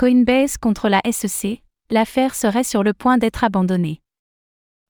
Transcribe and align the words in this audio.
Coinbase 0.00 0.56
contre 0.56 0.88
la 0.88 1.02
SEC, 1.12 1.62
l'affaire 1.90 2.34
serait 2.34 2.64
sur 2.64 2.82
le 2.82 2.94
point 2.94 3.18
d'être 3.18 3.44
abandonnée. 3.44 4.00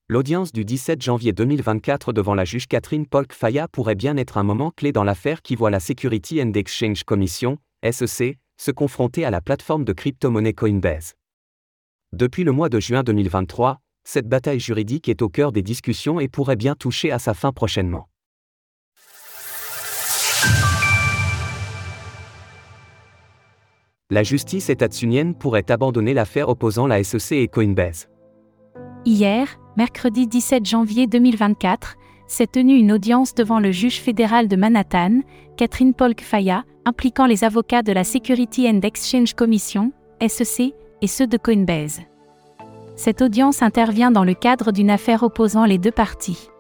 L'audience 0.08 0.52
du 0.52 0.64
17 0.64 1.02
janvier 1.02 1.32
2024 1.32 2.12
devant 2.12 2.36
la 2.36 2.44
juge 2.44 2.68
Catherine 2.68 3.08
Polk 3.08 3.32
Faya 3.32 3.66
pourrait 3.66 3.96
bien 3.96 4.16
être 4.16 4.38
un 4.38 4.44
moment 4.44 4.70
clé 4.70 4.92
dans 4.92 5.02
l'affaire 5.02 5.42
qui 5.42 5.56
voit 5.56 5.70
la 5.70 5.80
Security 5.80 6.40
and 6.40 6.52
Exchange 6.52 7.02
Commission, 7.02 7.58
SEC, 7.82 8.38
se 8.56 8.70
confronter 8.70 9.24
à 9.24 9.30
la 9.30 9.40
plateforme 9.40 9.84
de 9.84 9.92
crypto-monnaie 9.92 10.54
Coinbase. 10.54 11.14
Depuis 12.12 12.44
le 12.44 12.52
mois 12.52 12.68
de 12.68 12.78
juin 12.78 13.02
2023, 13.02 13.80
cette 14.04 14.28
bataille 14.28 14.60
juridique 14.60 15.08
est 15.08 15.22
au 15.22 15.28
cœur 15.28 15.50
des 15.50 15.62
discussions 15.62 16.20
et 16.20 16.28
pourrait 16.28 16.54
bien 16.54 16.76
toucher 16.76 17.10
à 17.10 17.18
sa 17.18 17.34
fin 17.34 17.50
prochainement. 17.50 18.09
La 24.10 24.24
justice 24.24 24.70
états-unienne 24.70 25.34
pourrait 25.36 25.70
abandonner 25.70 26.14
l'affaire 26.14 26.48
opposant 26.48 26.88
la 26.88 27.04
SEC 27.04 27.32
et 27.32 27.46
Coinbase. 27.46 28.08
Hier, 29.04 29.46
mercredi 29.76 30.26
17 30.26 30.66
janvier 30.66 31.06
2024, 31.06 31.94
s'est 32.26 32.48
tenue 32.48 32.76
une 32.76 32.90
audience 32.90 33.34
devant 33.34 33.60
le 33.60 33.70
juge 33.70 34.00
fédéral 34.00 34.48
de 34.48 34.56
Manhattan, 34.56 35.20
Catherine 35.56 35.94
Polk 35.94 36.22
Faya, 36.22 36.64
impliquant 36.84 37.26
les 37.26 37.44
avocats 37.44 37.82
de 37.82 37.92
la 37.92 38.02
Security 38.02 38.68
and 38.68 38.80
Exchange 38.82 39.34
Commission, 39.34 39.92
SEC, 40.26 40.74
et 41.02 41.06
ceux 41.06 41.28
de 41.28 41.36
Coinbase. 41.36 42.00
Cette 42.96 43.22
audience 43.22 43.62
intervient 43.62 44.10
dans 44.10 44.24
le 44.24 44.34
cadre 44.34 44.72
d'une 44.72 44.90
affaire 44.90 45.22
opposant 45.22 45.64
les 45.64 45.78
deux 45.78 45.92
parties. 45.92 46.50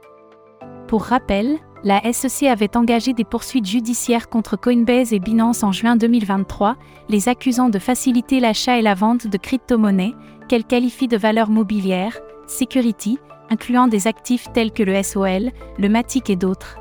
Pour 0.86 1.02
rappel, 1.02 1.58
la 1.82 2.00
SEC 2.12 2.48
avait 2.48 2.76
engagé 2.76 3.14
des 3.14 3.24
poursuites 3.24 3.66
judiciaires 3.66 4.28
contre 4.28 4.56
Coinbase 4.56 5.12
et 5.12 5.18
Binance 5.18 5.62
en 5.62 5.72
juin 5.72 5.96
2023, 5.96 6.76
les 7.08 7.28
accusant 7.28 7.70
de 7.70 7.78
faciliter 7.78 8.40
l'achat 8.40 8.78
et 8.78 8.82
la 8.82 8.94
vente 8.94 9.26
de 9.26 9.38
crypto-monnaies, 9.38 10.14
qu'elle 10.48 10.64
qualifie 10.64 11.08
de 11.08 11.16
valeurs 11.16 11.48
mobilières, 11.48 12.18
security, 12.46 13.18
incluant 13.48 13.88
des 13.88 14.06
actifs 14.06 14.48
tels 14.52 14.72
que 14.72 14.82
le 14.82 15.02
SOL, 15.02 15.50
le 15.78 15.88
MATIC 15.88 16.28
et 16.28 16.36
d'autres. 16.36 16.76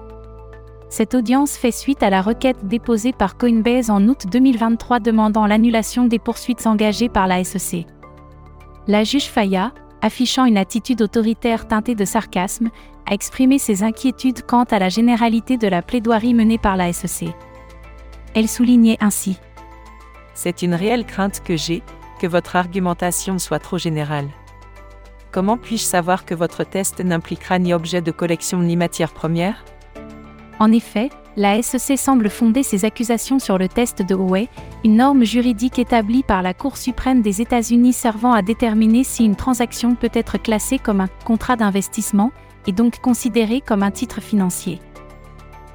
Cette 0.90 1.14
audience 1.14 1.56
fait 1.56 1.72
suite 1.72 2.04
à 2.04 2.10
la 2.10 2.22
requête 2.22 2.68
déposée 2.68 3.14
par 3.14 3.38
Coinbase 3.38 3.92
en 3.92 4.06
août 4.08 4.26
2023 4.30 5.00
demandant 5.00 5.46
l'annulation 5.46 6.08
des 6.08 6.20
poursuites 6.20 6.66
engagées 6.66 7.10
par 7.10 7.28
la 7.28 7.44
SEC. 7.44 7.86
La 8.88 9.04
juge 9.04 9.28
Faya, 9.28 9.72
affichant 10.02 10.46
une 10.46 10.58
attitude 10.58 11.02
autoritaire 11.02 11.68
teintée 11.68 11.96
de 11.96 12.06
sarcasme, 12.06 12.70
a 13.10 13.14
exprimé 13.14 13.58
ses 13.58 13.84
inquiétudes 13.84 14.44
quant 14.46 14.64
à 14.64 14.80
la 14.80 14.90
généralité 14.90 15.58
de 15.58 15.68
la 15.68 15.82
plaidoirie 15.82 16.34
menée 16.34 16.58
par 16.58 16.78
la 16.78 16.94
SEC. 16.94 17.30
Elle 18.36 18.48
soulignait 18.48 18.98
ainsi 19.00 19.40
C'est 20.34 20.62
une 20.62 20.76
réelle 20.76 21.06
crainte 21.06 21.42
que 21.44 21.58
j'ai, 21.58 21.82
que 22.20 22.28
votre 22.28 22.56
argumentation 22.56 23.40
soit 23.40 23.60
trop 23.60 23.78
générale. 23.78 24.30
Comment 25.32 25.58
puis-je 25.58 25.84
savoir 25.84 26.26
que 26.26 26.36
votre 26.36 26.64
test 26.64 27.00
n'impliquera 27.02 27.60
ni 27.60 27.74
objet 27.74 28.02
de 28.02 28.12
collection 28.12 28.60
ni 28.60 28.76
matière 28.76 29.14
première? 29.14 29.64
En 30.60 30.72
effet, 30.72 31.10
la 31.38 31.62
SEC 31.62 31.98
semble 31.98 32.30
fonder 32.30 32.64
ses 32.64 32.86
accusations 32.86 33.40
sur 33.40 33.58
le 33.58 33.68
test 33.68 34.02
de 34.02 34.16
Howey, 34.16 34.50
une 34.84 34.98
norme 34.98 35.24
juridique 35.24 35.80
établie 35.80 36.24
par 36.24 36.42
la 36.42 36.54
Cour 36.54 36.78
suprême 36.78 37.22
des 37.22 37.42
États-Unis 37.42 37.94
servant 37.94 38.34
à 38.34 38.42
déterminer 38.42 39.04
si 39.04 39.26
une 39.26 39.36
transaction 39.36 39.96
peut 39.96 40.12
être 40.14 40.38
classée 40.38 40.80
comme 40.80 41.02
un 41.02 41.10
contrat 41.26 41.56
d'investissement, 41.56 42.32
et 42.68 42.72
donc 42.72 43.00
considérée 43.00 43.62
comme 43.62 43.84
un 43.84 43.92
titre 43.92 44.22
financier. 44.22 44.80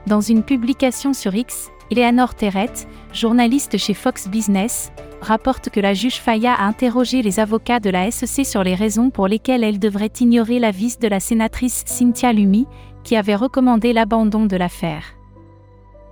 Dans 0.07 0.21
une 0.21 0.43
publication 0.43 1.13
sur 1.13 1.35
X, 1.35 1.71
Eleanor 1.91 2.35
Terrett, 2.35 2.87
journaliste 3.13 3.79
chez 3.79 3.95
Fox 3.95 4.29
Business, 4.29 4.93
rapporte 5.21 5.71
que 5.71 5.81
la 5.81 5.95
juge 5.95 6.17
Faya 6.17 6.55
a 6.55 6.65
interrogé 6.65 7.23
les 7.23 7.41
avocats 7.41 7.81
de 7.81 7.91
la 7.91 8.11
SEC 8.11 8.45
sur 8.45 8.63
les 8.63 8.75
raisons 8.75 9.11
pour 9.11 9.29
lesquelles 9.29 9.65
elle 9.65 9.79
devrait 9.79 10.13
ignorer 10.21 10.59
l'avis 10.59 10.99
de 10.99 11.09
la 11.09 11.21
sénatrice 11.21 11.85
Cynthia 11.87 12.33
Lumi, 12.33 12.67
qui 13.03 13.17
avait 13.17 13.35
recommandé 13.35 13.93
l'abandon 13.93 14.47
de 14.47 14.57
l'affaire. 14.57 15.05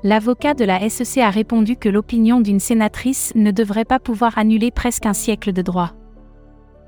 L'avocat 0.04 0.54
de 0.54 0.64
la 0.64 0.88
SEC 0.88 1.22
a 1.22 1.30
répondu 1.30 1.76
que 1.76 1.88
l'opinion 1.88 2.40
d'une 2.40 2.58
sénatrice 2.58 3.32
ne 3.36 3.52
devrait 3.52 3.84
pas 3.84 4.00
pouvoir 4.00 4.36
annuler 4.36 4.72
presque 4.72 5.06
un 5.06 5.12
siècle 5.12 5.52
de 5.52 5.62
droit. 5.62 5.92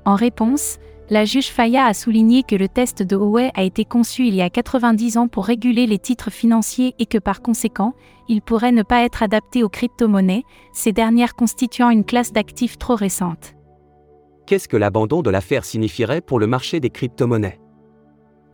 En 0.05 0.15
réponse, 0.15 0.79
la 1.09 1.23
juge 1.23 1.47
Faya 1.47 1.85
a 1.85 1.93
souligné 1.93 2.43
que 2.43 2.55
le 2.55 2.67
test 2.67 3.03
de 3.03 3.15
Howey 3.15 3.51
a 3.55 3.63
été 3.63 3.85
conçu 3.85 4.27
il 4.27 4.35
y 4.35 4.41
a 4.41 4.49
90 4.49 5.17
ans 5.17 5.27
pour 5.29 5.45
réguler 5.45 5.87
les 5.87 5.99
titres 5.99 6.29
financiers 6.29 6.93
et 6.99 7.05
que 7.05 7.17
par 7.17 7.41
conséquent, 7.41 7.93
il 8.27 8.41
pourrait 8.41 8.73
ne 8.73 8.83
pas 8.83 9.03
être 9.03 9.23
adapté 9.23 9.63
aux 9.63 9.69
crypto-monnaies, 9.69 10.43
ces 10.73 10.91
dernières 10.91 11.35
constituant 11.35 11.91
une 11.91 12.03
classe 12.03 12.33
d'actifs 12.33 12.77
trop 12.77 12.95
récente. 12.95 13.55
Qu'est-ce 14.45 14.67
que 14.67 14.77
l'abandon 14.77 15.21
de 15.21 15.29
l'affaire 15.29 15.63
signifierait 15.63 16.21
pour 16.21 16.39
le 16.39 16.47
marché 16.47 16.81
des 16.81 16.89
crypto-monnaies? 16.89 17.59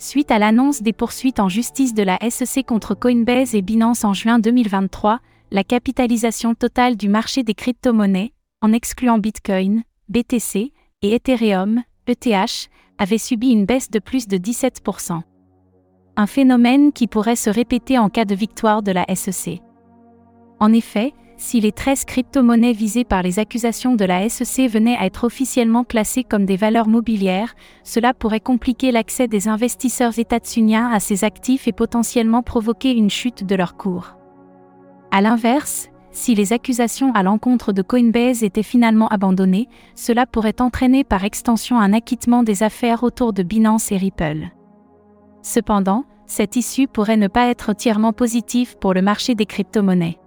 Suite 0.02 0.32
à 0.32 0.40
l'annonce 0.40 0.82
des 0.82 0.94
poursuites 0.94 1.40
en 1.40 1.48
justice 1.48 1.94
de 1.94 2.02
la 2.02 2.18
SEC 2.28 2.66
contre 2.66 2.96
Coinbase 2.96 3.54
et 3.54 3.62
Binance 3.62 4.04
en 4.04 4.16
juin 4.16 4.40
2023, 4.40 5.20
la 5.52 5.64
capitalisation 5.64 6.56
totale 6.56 6.98
du 6.98 7.08
marché 7.08 7.44
des 7.44 7.54
crypto-monnaies, 7.54 8.34
en 8.64 8.74
excluant 8.74 9.20
Bitcoin, 9.20 9.84
BTC 10.10 10.74
et 11.04 11.14
Ethereum, 11.14 11.84
ETH, 12.08 12.68
avait 12.98 13.20
subi 13.20 13.52
une 13.52 13.68
baisse 13.68 13.92
de 13.92 14.00
plus 14.00 14.28
de 14.28 14.38
17%. 14.38 15.22
Un 16.18 16.28
phénomène 16.28 16.94
qui 16.94 17.06
pourrait 17.06 17.36
se 17.36 17.52
répéter 17.52 18.00
en 18.00 18.10
cas 18.10 18.26
de 18.26 18.34
victoire 18.34 18.82
de 18.82 18.92
la 18.92 19.06
SEC. 19.14 19.62
En 20.60 20.74
effet, 20.74 21.14
si 21.42 21.60
les 21.60 21.72
13 21.72 22.06
crypto-monnaies 22.06 22.72
visées 22.72 23.04
par 23.04 23.24
les 23.24 23.40
accusations 23.40 23.96
de 23.96 24.06
la 24.06 24.30
SEC 24.30 24.70
venaient 24.70 24.96
à 24.96 25.08
être 25.08 25.24
officiellement 25.24 25.84
classées 25.84 26.24
comme 26.24 26.46
des 26.46 26.56
valeurs 26.56 26.88
mobilières, 26.88 27.56
cela 27.84 28.14
pourrait 28.14 28.40
compliquer 28.40 28.92
l'accès 28.92 29.28
des 29.28 29.48
investisseurs 29.48 30.20
états-uniens 30.20 30.92
à 30.92 31.00
ces 31.00 31.24
actifs 31.24 31.68
et 31.68 31.72
potentiellement 31.72 32.44
provoquer 32.44 32.92
une 32.92 33.10
chute 33.10 33.44
de 33.44 33.56
leur 33.56 33.76
cours. 33.76 34.18
A 35.10 35.20
l'inverse, 35.22 35.90
si 36.12 36.36
les 36.36 36.54
accusations 36.54 37.12
à 37.16 37.24
l'encontre 37.24 37.74
de 37.74 37.82
Coinbase 37.82 38.44
étaient 38.44 38.62
finalement 38.62 39.08
abandonnées, 39.08 39.68
cela 39.96 40.28
pourrait 40.28 40.62
entraîner 40.62 41.04
par 41.04 41.24
extension 41.24 41.80
un 41.80 41.92
acquittement 41.92 42.44
des 42.44 42.62
affaires 42.62 43.02
autour 43.02 43.34
de 43.34 43.42
Binance 43.42 43.92
et 43.92 43.98
Ripple. 43.98 44.50
Cependant, 45.42 46.06
cette 46.28 46.56
issue 46.56 46.88
pourrait 46.88 47.18
ne 47.18 47.28
pas 47.28 47.48
être 47.48 47.72
entièrement 47.72 48.14
positive 48.14 48.78
pour 48.78 48.94
le 48.94 49.02
marché 49.02 49.34
des 49.34 49.48
crypto-monnaies. 49.48 50.21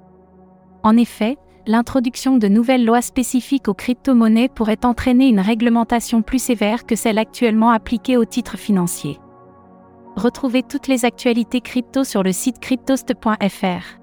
En 0.84 0.99
effet, 0.99 1.39
l'introduction 1.67 2.37
de 2.37 2.47
nouvelles 2.47 2.84
lois 2.84 3.00
spécifiques 3.00 3.69
aux 3.69 3.75
crypto-monnaies 3.75 4.50
pourrait 4.50 4.84
entraîner 4.84 5.28
une 5.28 5.41
réglementation 5.41 6.21
plus 6.21 6.39
sévère 6.39 6.84
que 6.84 6.95
celle 6.95 7.17
actuellement 7.19 7.71
appliquée 7.71 8.19
aux 8.19 8.27
titres 8.27 8.59
financiers. 8.59 9.19
Retrouvez 10.15 10.62
toutes 10.62 10.87
les 10.87 11.06
actualités 11.06 11.62
crypto 11.62 12.05
sur 12.05 12.22
le 12.22 12.33
site 12.33 12.61
cryptost.fr. 12.61 13.99